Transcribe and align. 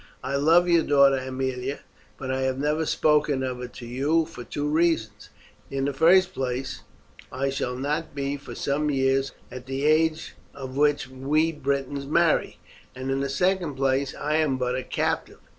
"I 0.23 0.35
love 0.35 0.67
your 0.67 0.81
daughter 0.81 1.17
Aemilia, 1.19 1.81
but 2.17 2.31
I 2.31 2.41
have 2.41 2.57
never 2.57 2.87
spoken 2.87 3.43
of 3.43 3.61
it 3.61 3.71
to 3.73 3.85
you 3.85 4.25
for 4.25 4.43
two 4.43 4.67
reasons. 4.67 5.29
In 5.69 5.85
the 5.85 5.93
first 5.93 6.33
place 6.33 6.81
I 7.31 7.51
shall 7.51 7.75
not 7.75 8.15
be 8.15 8.35
for 8.35 8.55
some 8.55 8.89
years 8.89 9.31
of 9.51 9.67
the 9.67 9.85
age 9.85 10.33
at 10.59 10.69
which 10.69 11.07
we 11.07 11.51
Britons 11.51 12.07
marry, 12.07 12.57
and 12.95 13.11
in 13.11 13.19
the 13.19 13.29
second 13.29 13.79
I 13.79 14.37
am 14.37 14.57
but 14.57 14.75
a 14.75 14.81
captive. 14.81 15.37